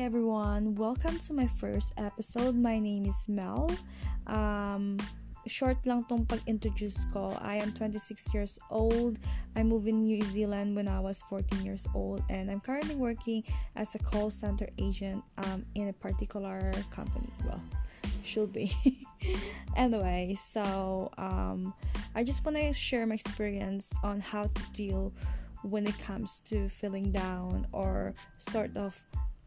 everyone, 0.00 0.74
welcome 0.76 1.18
to 1.18 1.34
my 1.34 1.46
first 1.46 1.92
episode. 1.98 2.56
My 2.56 2.78
name 2.78 3.04
is 3.04 3.28
Mel. 3.28 3.70
Um, 4.26 4.96
short 5.46 5.76
lang 5.84 6.04
tong 6.08 6.24
pag-introduce 6.24 7.04
ko. 7.12 7.36
I 7.42 7.56
am 7.56 7.76
26 7.76 8.32
years 8.32 8.58
old. 8.70 9.18
I 9.56 9.62
moved 9.62 9.88
in 9.88 10.04
New 10.04 10.24
Zealand 10.24 10.74
when 10.74 10.88
I 10.88 11.00
was 11.00 11.20
14 11.28 11.60
years 11.60 11.86
old 11.94 12.24
and 12.30 12.50
I'm 12.50 12.60
currently 12.60 12.96
working 12.96 13.44
as 13.76 13.94
a 13.94 13.98
call 13.98 14.30
center 14.30 14.70
agent 14.80 15.22
um, 15.36 15.66
in 15.74 15.88
a 15.88 15.92
particular 15.92 16.72
company. 16.88 17.28
Well, 17.44 17.60
should 18.24 18.54
be. 18.54 18.72
anyway, 19.76 20.32
so 20.32 21.10
um, 21.18 21.74
I 22.14 22.24
just 22.24 22.42
want 22.42 22.56
to 22.56 22.72
share 22.72 23.04
my 23.04 23.20
experience 23.20 23.92
on 24.02 24.20
how 24.20 24.48
to 24.48 24.62
deal 24.72 25.12
when 25.60 25.86
it 25.86 25.98
comes 25.98 26.40
to 26.48 26.70
feeling 26.70 27.12
down 27.12 27.66
or 27.72 28.14
sort 28.38 28.74
of 28.78 28.96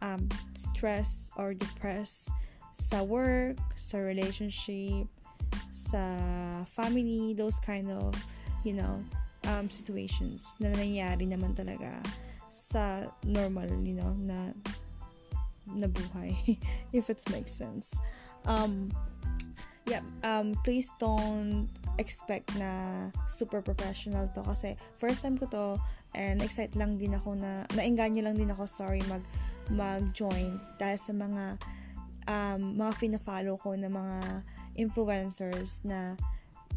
um, 0.04 0.28
stress 0.54 1.32
or 1.40 1.56
depressed 1.56 2.30
sa 2.76 3.02
work, 3.02 3.58
sa 3.80 3.98
relationship, 4.04 5.08
sa 5.72 6.04
family, 6.68 7.34
those 7.34 7.58
kind 7.64 7.90
of, 7.90 8.12
you 8.68 8.76
know, 8.76 9.00
um, 9.48 9.72
situations 9.72 10.54
na 10.60 10.70
nangyayari 10.76 11.24
naman 11.24 11.56
talaga 11.56 12.04
sa 12.52 13.08
normal, 13.24 13.72
you 13.82 13.96
know, 13.96 14.14
na 14.20 14.52
na 15.72 15.88
buhay, 15.88 16.36
if 16.94 17.08
it 17.10 17.24
makes 17.32 17.56
sense. 17.56 17.96
Um, 18.44 18.92
yeah, 19.88 20.04
um, 20.28 20.60
please 20.68 20.92
don't 21.00 21.72
expect 22.02 22.52
na 22.58 23.10
super 23.30 23.62
professional 23.62 24.28
to 24.34 24.42
kasi 24.44 24.76
first 24.98 25.22
time 25.22 25.38
ko 25.38 25.46
to 25.48 25.66
and 26.18 26.42
excited 26.42 26.74
lang 26.74 26.98
din 26.98 27.14
ako 27.14 27.38
na 27.38 27.70
naengganyo 27.78 28.26
lang 28.26 28.34
din 28.34 28.50
ako 28.50 28.66
sorry 28.66 29.02
mag 29.06 29.22
mag-join 29.70 30.60
dahil 30.80 31.00
sa 31.00 31.14
mga 31.14 31.60
um, 32.28 32.76
mga 32.80 32.94
fina-follow 32.96 33.56
ko 33.60 33.76
na 33.76 33.88
mga 33.88 34.44
influencers 34.80 35.84
na 35.84 36.16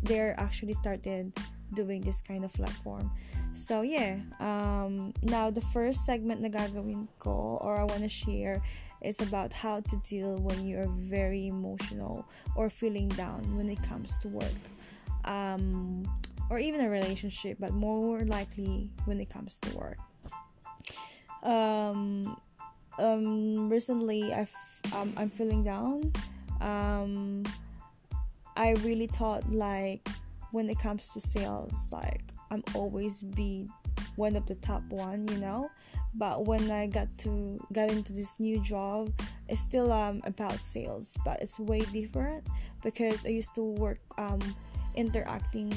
they're 0.03 0.39
actually 0.39 0.75
started 0.75 1.33
doing 1.75 2.01
this 2.01 2.23
kind 2.23 2.45
of 2.45 2.53
platform. 2.53 3.11
So 3.53 3.83
yeah, 3.83 4.21
um, 4.39 5.13
now 5.23 5.51
the 5.51 5.65
first 5.73 6.07
segment 6.07 6.41
na 6.41 6.49
gagawin 6.49 7.09
ko 7.19 7.59
or 7.63 7.79
I 7.79 7.85
want 7.85 8.03
to 8.03 8.09
share 8.09 8.63
is 9.03 9.21
about 9.21 9.53
how 9.53 9.81
to 9.81 9.97
deal 10.07 10.39
when 10.39 10.67
you 10.67 10.79
are 10.79 10.91
very 10.91 11.49
emotional 11.49 12.27
or 12.55 12.71
feeling 12.71 13.09
down 13.09 13.57
when 13.57 13.69
it 13.69 13.83
comes 13.83 14.19
to 14.19 14.29
work. 14.29 14.63
Um, 15.25 16.07
or 16.51 16.59
even 16.59 16.81
a 16.81 16.89
relationship, 16.89 17.59
but 17.59 17.73
more 17.73 18.23
likely 18.25 18.91
when 19.05 19.21
it 19.21 19.29
comes 19.29 19.59
to 19.59 19.77
work. 19.77 19.99
Um, 21.43 22.37
um, 22.99 23.69
recently, 23.69 24.33
I've, 24.33 24.55
um, 24.95 25.13
I'm 25.17 25.31
feeling 25.31 25.65
down. 25.65 26.13
Um, 26.61 27.45
I 28.57 28.73
really 28.83 29.07
thought 29.07 29.51
like 29.51 30.09
when 30.53 30.71
it 30.71 30.79
comes 30.79 31.11
to 31.13 31.21
sales, 31.21 31.89
like 31.93 32.23
I'm 32.51 32.65
always 32.75 33.23
be 33.23 33.69
one 34.17 34.37
of 34.37 34.47
the 34.47 34.55
top 34.55 34.83
one, 34.85 35.29
you 35.29 35.39
know. 35.39 35.71
But 36.15 36.47
when 36.47 36.71
I 36.71 36.87
got 36.87 37.09
to 37.19 37.61
got 37.73 37.91
into 37.91 38.13
this 38.13 38.41
new 38.41 38.61
job, 38.63 39.13
it's 39.49 39.61
still 39.61 39.93
um 39.93 40.23
about 40.25 40.59
sales, 40.61 41.17
but 41.25 41.41
it's 41.43 41.59
way 41.59 41.81
different 41.93 42.47
because 42.83 43.27
I 43.27 43.31
used 43.31 43.55
to 43.57 43.63
work 43.63 44.01
um 44.17 44.41
interacting 44.95 45.75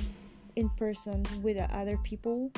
in 0.56 0.70
person 0.70 1.26
with 1.42 1.58
other 1.72 1.98
people 1.98 2.52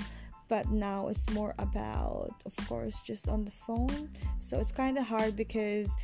but 0.51 0.67
now 0.67 1.07
it's 1.07 1.31
more 1.31 1.55
about 1.63 2.35
of 2.43 2.51
course 2.67 2.99
just 2.99 3.31
on 3.31 3.47
the 3.47 3.55
phone 3.55 4.11
so 4.43 4.59
it's 4.59 4.75
kind 4.75 4.99
of 4.99 5.07
hard 5.07 5.31
because 5.39 5.95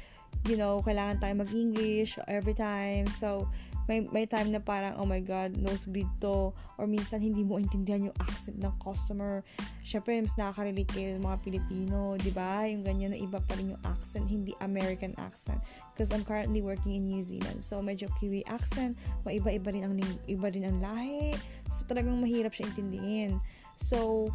you 0.48 0.56
know 0.56 0.80
kailangan 0.88 1.20
tayo 1.20 1.36
mag-English 1.44 2.16
every 2.32 2.56
time 2.56 3.04
so 3.12 3.44
may, 3.88 4.04
may 4.12 4.28
time 4.28 4.52
na 4.52 4.60
parang, 4.60 5.00
oh 5.00 5.08
my 5.08 5.24
God, 5.24 5.56
nosebleed 5.56 6.12
to. 6.20 6.52
Or 6.76 6.86
minsan, 6.86 7.24
hindi 7.24 7.42
mo 7.42 7.56
intindihan 7.56 8.12
yung 8.12 8.18
accent 8.20 8.60
ng 8.60 8.76
customer. 8.84 9.48
Syempre, 9.82 10.20
mas 10.20 10.36
nakaka-relate 10.36 10.92
kayo 10.92 11.10
ng 11.16 11.24
mga 11.24 11.38
Pilipino, 11.40 12.20
di 12.20 12.32
ba? 12.36 12.68
Yung 12.68 12.84
ganyan 12.84 13.16
na 13.16 13.20
iba 13.20 13.40
pa 13.40 13.56
rin 13.56 13.72
yung 13.72 13.82
accent, 13.88 14.28
hindi 14.28 14.52
American 14.60 15.16
accent. 15.18 15.64
Because 15.96 16.12
I'm 16.12 16.28
currently 16.28 16.60
working 16.60 17.00
in 17.00 17.08
New 17.08 17.24
Zealand. 17.24 17.64
So, 17.64 17.80
medyo 17.80 18.12
Kiwi 18.20 18.44
accent, 18.52 19.00
maiba-iba 19.24 19.72
rin 19.72 19.88
ang, 19.88 19.96
iba 20.28 20.48
rin 20.52 20.68
ang 20.68 20.84
lahi. 20.84 21.32
So, 21.72 21.88
talagang 21.88 22.20
mahirap 22.20 22.52
siya 22.52 22.68
intindihin. 22.68 23.40
So, 23.78 24.30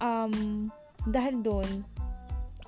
um, 0.00 0.70
dahil 1.04 1.42
doon, 1.42 1.84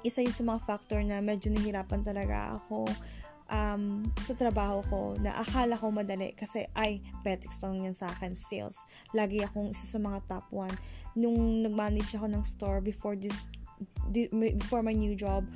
isa 0.03 0.23
yun 0.23 0.35
sa 0.35 0.47
mga 0.47 0.61
factor 0.63 1.01
na 1.03 1.19
medyo 1.19 1.51
nahirapan 1.51 2.03
talaga 2.07 2.59
ako 2.59 2.87
um, 3.51 4.07
sa 4.21 4.37
trabaho 4.37 4.85
ko 4.87 5.01
na 5.19 5.35
akala 5.35 5.75
ko 5.75 5.91
madali 5.91 6.37
kasi 6.37 6.69
ay, 6.77 7.03
petics 7.25 7.61
lang 7.65 7.83
yan 7.83 7.97
sa 7.97 8.13
akin, 8.13 8.37
sales. 8.37 8.85
Lagi 9.17 9.43
akong 9.43 9.73
isa 9.73 9.89
sa 9.89 9.99
mga 9.99 10.19
top 10.29 10.47
1. 10.53 11.19
Nung 11.19 11.65
nag-manage 11.65 12.15
ako 12.15 12.27
ng 12.31 12.45
store 12.45 12.79
before 12.85 13.17
this, 13.17 13.49
before 14.33 14.85
my 14.85 14.95
new 14.95 15.17
job, 15.19 15.49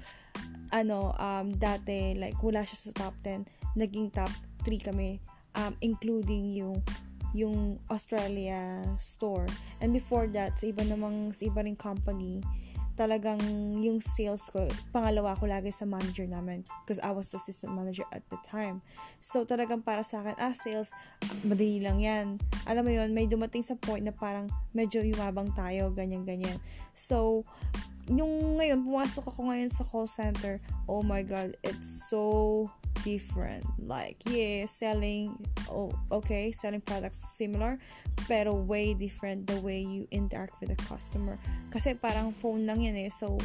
ano, 0.73 1.13
um, 1.21 1.53
dati, 1.53 2.17
like, 2.17 2.41
wala 2.41 2.65
siya 2.65 2.91
sa 2.91 3.09
top 3.09 3.15
10. 3.21 3.77
Naging 3.77 4.09
top 4.09 4.33
3 4.65 4.89
kami, 4.89 5.21
um, 5.55 5.77
including 5.85 6.57
yung 6.57 6.81
yung 7.33 7.81
Australia 7.89 8.85
store. 9.01 9.49
And 9.81 9.93
before 9.93 10.29
that, 10.37 10.61
sa 10.61 10.69
iba 10.69 10.85
namang, 10.85 11.33
sa 11.33 11.49
iba 11.49 11.65
ring 11.65 11.77
company, 11.77 12.45
talagang 12.93 13.41
yung 13.81 14.05
sales 14.05 14.53
ko, 14.53 14.69
pangalawa 14.93 15.33
ko 15.41 15.49
lagi 15.49 15.73
sa 15.73 15.89
manager 15.89 16.29
namin 16.29 16.61
because 16.85 17.01
I 17.01 17.11
was 17.11 17.33
the 17.33 17.41
assistant 17.41 17.73
manager 17.73 18.05
at 18.13 18.21
the 18.29 18.37
time. 18.45 18.85
So, 19.19 19.49
talagang 19.49 19.81
para 19.81 20.05
sa 20.05 20.21
akin, 20.21 20.37
ah, 20.37 20.53
sales, 20.53 20.93
madali 21.41 21.81
lang 21.81 22.05
yan. 22.05 22.37
Alam 22.69 22.83
mo 22.85 22.91
yon 22.93 23.17
may 23.17 23.25
dumating 23.25 23.65
sa 23.65 23.81
point 23.81 24.05
na 24.05 24.13
parang 24.13 24.53
medyo 24.77 25.01
yumabang 25.01 25.57
tayo, 25.57 25.89
ganyan-ganyan. 25.97 26.61
So, 26.93 27.49
yung 28.13 28.61
ngayon, 28.61 28.85
pumasok 28.85 29.25
ako 29.25 29.49
ngayon 29.49 29.71
sa 29.73 29.89
call 29.89 30.11
center, 30.11 30.61
oh 30.85 31.01
my 31.01 31.25
god, 31.25 31.57
it's 31.65 32.11
so 32.11 32.69
different. 33.03 33.67
Like, 33.79 34.23
yeah, 34.25 34.67
selling, 34.67 35.37
oh, 35.71 35.93
okay, 36.11 36.51
selling 36.51 36.81
products 36.81 37.37
similar, 37.37 37.79
pero 38.27 38.55
way 38.55 38.95
different 38.95 39.47
the 39.47 39.59
way 39.61 39.83
you 39.83 40.07
interact 40.11 40.59
with 40.63 40.71
the 40.71 40.81
customer. 40.87 41.39
Kasi 41.71 41.95
parang 41.95 42.33
phone 42.33 42.67
lang 42.67 42.83
yan 42.83 42.97
eh, 42.97 43.11
so, 43.11 43.39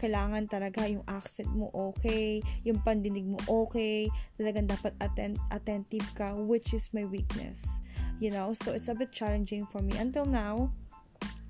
kailangan 0.00 0.48
talaga 0.48 0.88
yung 0.88 1.04
accent 1.12 1.52
mo 1.52 1.68
okay, 1.76 2.40
yung 2.64 2.80
pandinig 2.80 3.28
mo 3.28 3.36
okay, 3.44 4.08
talagang 4.40 4.64
dapat 4.64 4.96
atten- 5.04 5.36
attentive 5.52 6.08
ka, 6.16 6.32
which 6.32 6.72
is 6.72 6.88
my 6.96 7.04
weakness. 7.04 7.84
You 8.16 8.32
know, 8.32 8.56
so 8.56 8.72
it's 8.72 8.88
a 8.88 8.96
bit 8.96 9.12
challenging 9.12 9.68
for 9.68 9.84
me 9.84 9.92
until 10.00 10.24
now. 10.24 10.72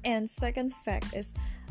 And 0.03 0.27
second 0.27 0.75
fact 0.75 1.15
is, 1.15 1.31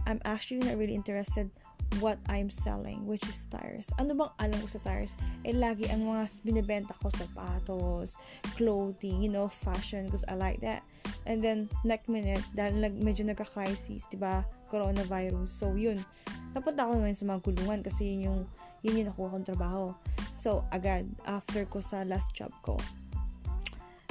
I'm 0.10 0.18
actually 0.26 0.66
not 0.66 0.74
really 0.82 0.98
interested 0.98 1.54
what 1.98 2.22
I'm 2.30 2.50
selling, 2.50 3.06
which 3.06 3.26
is 3.26 3.46
tires. 3.50 3.90
Ano 3.98 4.14
bang 4.14 4.32
alam 4.38 4.58
ko 4.62 4.70
sa 4.70 4.82
tires? 4.82 5.18
Eh, 5.42 5.54
lagi 5.54 5.90
ang 5.90 6.06
mga 6.06 6.46
binibenta 6.46 6.94
ko 7.02 7.10
sapatos, 7.10 8.18
clothing, 8.54 9.26
you 9.26 9.30
know, 9.30 9.50
fashion, 9.50 10.06
because 10.06 10.26
I 10.30 10.38
like 10.38 10.62
that. 10.62 10.86
And 11.26 11.42
then, 11.42 11.70
next 11.82 12.10
minute, 12.10 12.46
dahil 12.54 12.78
nag, 12.78 12.94
medyo 12.98 13.26
nagka-crisis, 13.26 14.06
di 14.06 14.18
ba, 14.22 14.46
coronavirus. 14.70 15.50
So, 15.50 15.74
yun. 15.74 16.06
Napunta 16.54 16.86
ako 16.86 17.02
ngayon 17.02 17.18
sa 17.18 17.26
mga 17.26 17.40
gulungan 17.42 17.80
kasi 17.82 18.14
yun 18.14 18.22
yung, 18.22 18.40
yun 18.86 18.98
yung 19.02 19.08
nakuha 19.10 19.34
kong 19.34 19.48
trabaho. 19.50 19.94
So, 20.34 20.70
agad, 20.70 21.10
after 21.26 21.66
ko 21.66 21.82
sa 21.82 22.06
last 22.06 22.38
job 22.38 22.54
ko. 22.62 22.78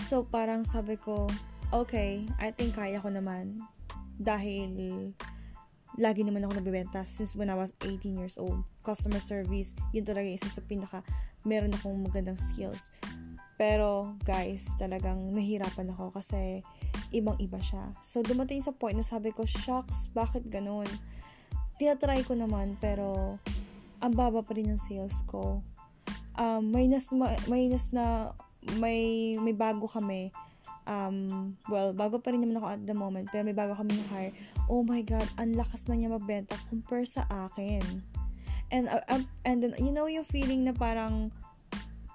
So, 0.03 0.27
parang 0.27 0.67
sabi 0.67 0.99
ko, 0.99 1.31
okay, 1.71 2.27
I 2.43 2.51
think 2.51 2.75
kaya 2.75 2.99
ko 2.99 3.11
naman. 3.11 3.63
Dahil, 4.19 5.15
lagi 5.99 6.23
naman 6.23 6.47
ako 6.47 6.63
nagbebenta 6.63 7.03
since 7.03 7.35
when 7.35 7.51
I 7.51 7.59
was 7.59 7.75
18 7.83 8.15
years 8.15 8.39
old. 8.39 8.63
Customer 8.87 9.19
service, 9.19 9.75
yun 9.91 10.07
talaga 10.07 10.31
isa 10.31 10.47
sa 10.47 10.63
pinaka 10.63 11.03
meron 11.43 11.75
akong 11.75 11.99
magandang 11.99 12.39
skills. 12.39 12.95
Pero, 13.59 14.15
guys, 14.23 14.79
talagang 14.79 15.35
nahirapan 15.35 15.91
ako 15.91 16.15
kasi 16.15 16.63
ibang-iba 17.11 17.59
siya. 17.59 17.91
So, 18.07 18.23
dumating 18.23 18.63
sa 18.63 18.71
point 18.71 18.95
na 18.95 19.03
sabi 19.03 19.35
ko, 19.35 19.43
shucks, 19.43 20.15
bakit 20.15 20.47
ganun? 20.47 20.87
Tinatry 21.83 22.23
ko 22.23 22.39
naman, 22.39 22.79
pero 22.79 23.39
ang 23.99 24.15
baba 24.15 24.47
pa 24.47 24.55
rin 24.55 24.71
ng 24.71 24.79
sales 24.79 25.27
ko. 25.27 25.67
Um, 26.39 26.71
may 26.71 26.87
nas, 26.87 27.11
may 27.51 27.67
nas 27.67 27.91
na, 27.91 28.31
may, 28.79 29.35
may 29.43 29.55
bago 29.59 29.91
kami 29.91 30.31
um, 30.89 31.55
well, 31.69 31.93
bago 31.93 32.19
pa 32.19 32.33
rin 32.33 32.41
naman 32.43 32.59
ako 32.59 32.67
at 32.73 32.83
the 32.89 32.97
moment, 32.97 33.29
pero 33.29 33.45
may 33.45 33.55
bago 33.55 33.77
kami 33.77 33.95
hire. 34.09 34.33
Oh 34.67 34.81
my 34.81 35.05
God, 35.05 35.29
ang 35.37 35.55
lakas 35.55 35.87
na 35.87 35.95
niya 35.95 36.11
magbenta 36.11 36.57
compare 36.73 37.05
sa 37.05 37.29
akin. 37.29 37.85
And, 38.73 38.89
uh, 38.89 39.05
um, 39.13 39.29
and 39.45 39.61
then, 39.61 39.77
you 39.77 39.93
know 39.93 40.09
yung 40.09 40.25
feeling 40.25 40.65
na 40.65 40.73
parang, 40.73 41.31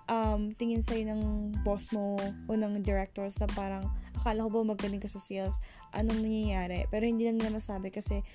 um, 0.10 0.52
tingin 0.58 0.82
sa'yo 0.82 1.06
ng 1.14 1.22
boss 1.62 1.94
mo 1.94 2.18
o 2.20 2.52
ng 2.52 2.82
directors 2.82 3.38
na 3.38 3.48
parang, 3.54 3.88
akala 4.18 4.46
ko 4.50 4.62
ba 4.62 4.74
magaling 4.74 5.00
ka 5.00 5.08
sa 5.08 5.22
sales, 5.22 5.62
anong 5.94 6.26
nangyayari? 6.26 6.90
Pero 6.90 7.06
hindi 7.06 7.30
lang 7.30 7.38
nila 7.38 7.54
masabi 7.54 7.94
kasi 7.94 8.26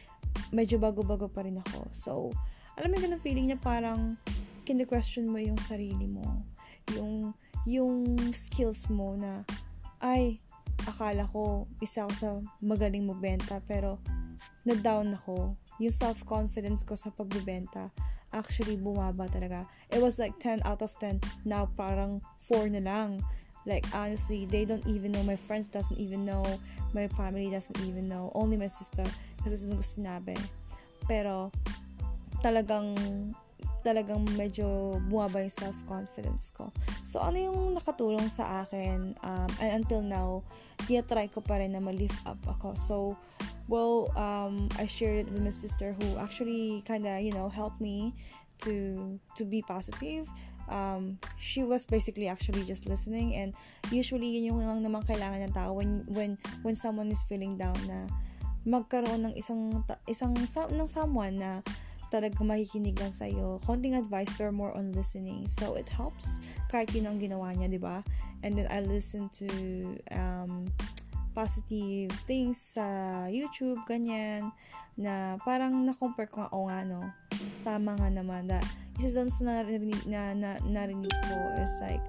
medyo 0.54 0.78
bago-bago 0.78 1.26
pa 1.28 1.42
rin 1.42 1.58
ako. 1.58 1.78
So, 1.90 2.10
alam 2.78 2.94
mo 2.94 2.96
yung 3.02 3.22
feeling 3.22 3.50
na 3.50 3.58
parang 3.58 4.14
kine-question 4.62 5.26
mo 5.26 5.38
yung 5.42 5.58
sarili 5.58 6.06
mo. 6.06 6.46
Yung, 6.94 7.34
yung 7.66 8.06
skills 8.34 8.86
mo 8.90 9.14
na, 9.18 9.42
ay, 10.00 10.38
akala 10.86 11.26
ko 11.26 11.66
isa 11.82 12.06
ako 12.06 12.12
sa 12.14 12.30
magaling 12.62 13.04
mo 13.04 13.18
benta 13.18 13.58
pero 13.66 13.98
na-down 14.62 15.14
ako. 15.14 15.58
Yung 15.78 15.94
self-confidence 15.94 16.82
ko 16.82 16.94
sa 16.98 17.10
pagbibenta 17.10 17.90
actually 18.32 18.76
bumaba 18.76 19.26
talaga. 19.30 19.64
It 19.88 20.04
was 20.04 20.20
like 20.20 20.36
10 20.38 20.62
out 20.68 20.84
of 20.84 20.92
10. 21.00 21.22
Now 21.48 21.70
parang 21.74 22.20
4 22.46 22.68
na 22.76 22.82
lang. 22.84 23.24
Like 23.68 23.84
honestly, 23.92 24.48
they 24.48 24.64
don't 24.64 24.84
even 24.88 25.12
know. 25.12 25.24
My 25.24 25.36
friends 25.36 25.68
doesn't 25.68 25.98
even 26.00 26.24
know. 26.24 26.44
My 26.96 27.08
family 27.08 27.50
doesn't 27.52 27.78
even 27.84 28.08
know. 28.08 28.32
Only 28.32 28.56
my 28.56 28.70
sister 28.70 29.04
kasi 29.44 29.68
doon 29.68 29.80
ko 29.80 29.84
sinabi. 29.84 30.36
Pero 31.04 31.52
talagang 32.40 32.96
talagang 33.82 34.26
medyo 34.34 34.98
bumaba 35.06 35.42
yung 35.42 35.54
self-confidence 35.54 36.50
ko. 36.54 36.70
So, 37.06 37.22
ano 37.22 37.38
yung 37.38 37.74
nakatulong 37.74 38.28
sa 38.28 38.64
akin? 38.64 39.14
Um, 39.22 39.50
and 39.62 39.84
until 39.84 40.02
now, 40.02 40.42
try 40.86 41.26
ko 41.30 41.40
pa 41.40 41.58
rin 41.58 41.74
na 41.74 41.80
ma-lift 41.80 42.18
up 42.26 42.40
ako. 42.46 42.74
So, 42.74 42.96
well, 43.68 44.10
um, 44.16 44.68
I 44.78 44.86
shared 44.86 45.26
it 45.26 45.28
with 45.30 45.42
my 45.42 45.54
sister 45.54 45.94
who 45.94 46.18
actually 46.18 46.82
kind 46.88 47.06
of, 47.06 47.20
you 47.20 47.32
know, 47.32 47.48
helped 47.48 47.80
me 47.80 48.14
to 48.64 49.18
to 49.38 49.42
be 49.44 49.62
positive. 49.62 50.26
Um, 50.68 51.16
she 51.40 51.64
was 51.64 51.88
basically 51.88 52.28
actually 52.28 52.60
just 52.64 52.84
listening 52.84 53.32
and 53.32 53.56
usually 53.88 54.28
yun 54.36 54.52
yung 54.52 54.60
lang 54.60 54.84
naman 54.84 55.00
kailangan 55.06 55.48
ng 55.48 55.54
tao 55.56 55.72
when 55.72 56.04
when 56.12 56.36
when 56.60 56.76
someone 56.76 57.08
is 57.08 57.24
feeling 57.24 57.56
down 57.56 57.78
na 57.88 58.04
magkaroon 58.68 59.24
ng 59.24 59.34
isang 59.38 59.80
isang 60.04 60.36
ng 60.36 60.88
someone 60.90 61.40
na 61.40 61.64
talagang 62.08 62.48
makikinig 62.48 62.96
lang 62.98 63.12
sa'yo. 63.12 63.60
Konting 63.64 63.96
advice 63.96 64.28
pero 64.36 64.52
more 64.52 64.72
on 64.76 64.92
listening. 64.92 65.48
So, 65.48 65.76
it 65.76 65.88
helps 65.88 66.40
kahit 66.72 66.92
yun 66.92 67.08
ang 67.08 67.20
ginawa 67.20 67.52
niya, 67.52 67.68
di 67.68 67.80
ba? 67.80 68.04
And 68.44 68.56
then, 68.56 68.68
I 68.68 68.84
listen 68.84 69.28
to 69.42 69.48
um, 70.12 70.72
positive 71.38 72.10
things 72.26 72.58
sa 72.58 72.84
YouTube, 73.30 73.84
ganyan, 73.86 74.50
na 74.98 75.38
parang 75.46 75.86
na-compare 75.86 76.26
ko 76.26 76.42
nga, 76.42 76.50
o 76.50 76.66
nga, 76.66 76.82
no, 76.82 77.06
tama 77.62 77.94
nga 77.94 78.10
naman, 78.10 78.50
na 78.50 78.58
isa 78.98 79.22
doon 79.22 79.30
sa 79.30 79.62
narinig, 79.62 80.02
na, 80.10 80.34
na, 80.34 80.58
narinig 80.66 81.14
ko 81.30 81.36
is 81.62 81.70
like, 81.78 82.02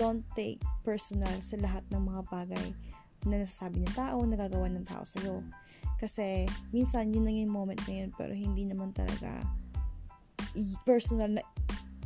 don't 0.00 0.24
take 0.32 0.64
personal 0.80 1.36
sa 1.44 1.60
lahat 1.60 1.84
ng 1.92 2.00
mga 2.00 2.22
bagay 2.32 2.68
na 3.28 3.42
nasasabi 3.42 3.84
ng 3.84 3.94
tao, 3.96 4.22
nagagawa 4.24 4.70
ng 4.72 4.86
tao 4.86 5.04
sa'yo. 5.04 5.44
Kasi, 6.00 6.48
minsan, 6.72 7.12
yun 7.12 7.28
lang 7.28 7.36
yung 7.36 7.52
moment 7.52 7.80
na 7.84 8.04
yun, 8.04 8.10
pero 8.16 8.32
hindi 8.32 8.64
naman 8.64 8.94
talaga 8.96 9.44
personal 10.82 11.38
na 11.38 11.42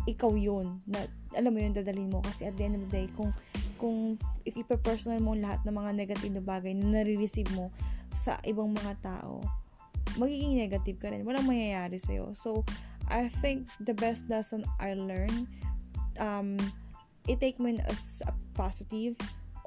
ikaw 0.05 0.37
yun, 0.37 0.85
na 0.85 1.09
alam 1.33 1.53
mo 1.55 1.59
yun, 1.61 1.73
dadalhin 1.73 2.13
mo. 2.13 2.21
Kasi 2.21 2.45
at 2.45 2.55
the 2.61 2.65
end 2.69 2.77
of 2.77 2.85
the 2.89 2.93
day, 2.93 3.07
kung 3.17 3.33
kung 3.81 4.17
ipa-personal 4.45 5.19
mo 5.21 5.33
lahat 5.35 5.65
ng 5.65 5.75
mga 5.75 5.91
negative 5.97 6.33
na 6.33 6.45
bagay 6.45 6.73
na 6.77 7.01
nare-receive 7.01 7.49
mo 7.57 7.73
sa 8.13 8.39
ibang 8.45 8.71
mga 8.71 9.01
tao, 9.03 9.41
magiging 10.21 10.61
negative 10.61 11.01
ka 11.01 11.09
rin. 11.11 11.25
Walang 11.27 11.49
mangyayari 11.49 11.99
sa'yo. 11.99 12.37
So, 12.37 12.63
I 13.09 13.29
think 13.43 13.69
the 13.83 13.97
best 13.97 14.29
lesson 14.29 14.65
I 14.81 14.97
learned, 14.97 15.49
um, 16.21 16.57
i-take 17.29 17.59
mo 17.59 17.73
as 17.89 18.23
a 18.25 18.33
positive, 18.57 19.17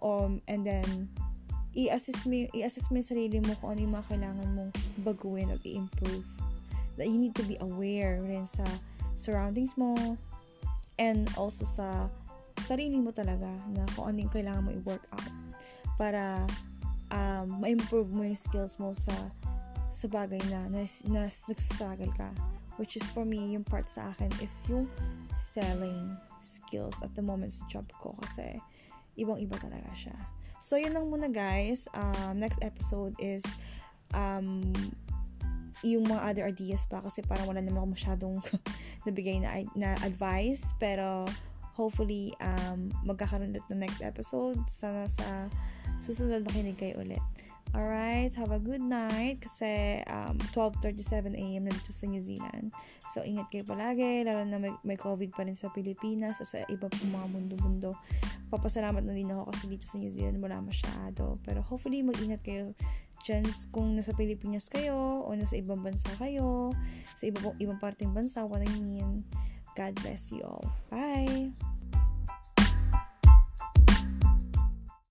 um, 0.02 0.42
and 0.48 0.64
then, 0.64 1.10
i-assess 1.76 2.24
mo, 2.24 2.48
i-assess 2.56 2.88
mo 2.92 3.02
yung 3.02 3.10
sarili 3.10 3.38
mo 3.44 3.52
kung 3.60 3.76
ano 3.76 3.80
yung 3.84 3.96
mga 3.96 4.08
kailangan 4.14 4.48
mong 4.56 4.72
baguhin 5.04 5.52
at 5.52 5.62
i-improve. 5.66 6.26
That 6.96 7.12
you 7.12 7.20
need 7.20 7.36
to 7.38 7.46
be 7.46 7.58
aware 7.62 8.24
rin 8.24 8.48
sa 8.50 8.66
surroundings 9.18 9.78
mo, 9.78 10.18
and 10.98 11.30
also 11.38 11.66
sa 11.66 12.10
sarili 12.58 12.98
mo 12.98 13.14
talaga 13.14 13.50
na 13.70 13.86
kung 13.94 14.10
ano 14.10 14.18
yung 14.26 14.34
kailangan 14.34 14.66
mo 14.66 14.72
i-work 14.74 15.06
out 15.14 15.30
para 15.98 16.46
um, 17.14 17.62
ma-improve 17.62 18.10
mo 18.10 18.26
yung 18.26 18.38
skills 18.38 18.82
mo 18.82 18.98
sa 18.98 19.14
sa 19.88 20.06
bagay 20.10 20.42
na, 20.52 20.68
na, 20.68 20.84
na 21.10 21.26
nagsasagal 21.30 22.12
ka. 22.18 22.30
Which 22.78 22.94
is 22.94 23.10
for 23.10 23.26
me, 23.26 23.58
yung 23.58 23.66
part 23.66 23.90
sa 23.90 24.14
akin 24.14 24.30
is 24.38 24.54
yung 24.70 24.86
selling 25.34 26.14
skills 26.38 27.02
at 27.02 27.18
the 27.18 27.26
moment 27.26 27.50
sa 27.50 27.66
job 27.66 27.90
ko 27.98 28.14
kasi 28.22 28.62
ibang-iba 29.18 29.58
talaga 29.58 29.90
siya. 29.92 30.16
So, 30.62 30.78
yun 30.78 30.94
lang 30.94 31.10
muna 31.10 31.30
guys. 31.30 31.86
Um, 31.94 32.42
next 32.42 32.62
episode 32.66 33.14
is 33.22 33.46
um, 34.14 34.74
yung 35.86 36.10
mga 36.10 36.22
other 36.22 36.46
ideas 36.50 36.90
pa 36.90 37.02
kasi 37.02 37.22
parang 37.22 37.46
wala 37.46 37.62
naman 37.62 37.86
ako 37.86 37.90
masyadong 37.94 38.36
nabigay 39.10 39.38
na, 39.42 39.62
na 39.78 39.98
advice. 40.06 40.74
Pero, 40.82 41.26
hopefully, 41.78 42.34
um, 42.42 42.90
magkakaroon 43.06 43.54
ulit 43.54 43.66
ng 43.70 43.82
next 43.82 44.02
episode. 44.02 44.58
Sana 44.66 45.06
sa 45.06 45.46
susunod 46.02 46.42
makinig 46.46 46.78
kayo 46.78 47.02
ulit. 47.02 47.22
Alright, 47.76 48.32
have 48.40 48.56
a 48.56 48.64
good 48.64 48.80
night 48.80 49.44
kasi 49.44 50.00
um, 50.08 50.40
12.37 50.56 51.36
a.m. 51.36 51.68
na 51.68 51.72
dito 51.76 51.92
sa 51.92 52.08
New 52.08 52.24
Zealand. 52.24 52.72
So, 53.12 53.28
ingat 53.28 53.52
kayo 53.52 53.68
palagi, 53.68 54.24
lalo 54.24 54.48
na 54.48 54.56
may, 54.56 54.72
may 54.88 54.96
COVID 54.96 55.36
pa 55.36 55.44
rin 55.44 55.56
sa 55.58 55.68
Pilipinas 55.72 56.40
at 56.40 56.48
sa 56.48 56.64
iba 56.72 56.88
pong 56.88 57.12
mga 57.12 57.28
mundo-mundo. 57.28 57.92
Papasalamat 58.48 59.04
na 59.04 59.12
din 59.12 59.28
ako 59.28 59.52
kasi 59.52 59.68
dito 59.68 59.84
sa 59.84 60.00
New 60.00 60.12
Zealand 60.12 60.40
wala 60.40 60.64
masyado. 60.64 61.36
Pero 61.44 61.60
hopefully, 61.60 62.02
mag-ingat 62.08 62.40
kayo 62.40 62.72
dyan 63.28 63.44
kung 63.76 63.92
nasa 64.00 64.16
Pilipinas 64.16 64.72
kayo 64.72 65.28
o 65.28 65.30
nasa 65.36 65.60
ibang 65.60 65.84
bansa 65.84 66.08
kayo, 66.16 66.72
sa 67.12 67.28
iba, 67.28 67.52
ibang 67.60 67.82
parting 67.84 68.16
bansa, 68.16 68.48
what 68.48 68.64
I 68.64 68.72
mean. 68.80 69.28
God 69.76 69.94
bless 70.02 70.32
you 70.32 70.42
all. 70.42 70.66
Bye! 70.90 71.77